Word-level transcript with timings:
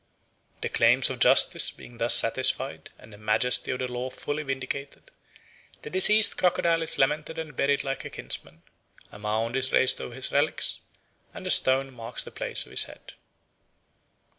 The 0.61 0.69
claims 0.69 1.11
of 1.11 1.19
justice 1.19 1.69
being 1.69 1.99
thus 1.99 2.15
satisfied 2.15 2.89
and 2.97 3.13
the 3.13 3.19
majesty 3.19 3.69
of 3.69 3.77
the 3.77 3.87
law 3.91 4.09
fully 4.09 4.41
vindicated, 4.41 5.11
the 5.83 5.91
deceased 5.91 6.39
crocodile 6.39 6.81
is 6.81 6.97
lamented 6.97 7.37
and 7.37 7.55
buried 7.55 7.83
like 7.83 8.03
a 8.03 8.09
kinsman; 8.09 8.63
a 9.11 9.19
mound 9.19 9.55
is 9.55 9.71
raised 9.71 10.01
over 10.01 10.15
his 10.15 10.31
relics 10.31 10.79
and 11.35 11.45
a 11.45 11.51
stone 11.51 11.93
marks 11.93 12.23
the 12.23 12.31
place 12.31 12.65
of 12.65 12.71
his 12.71 12.85
head. 12.85 13.13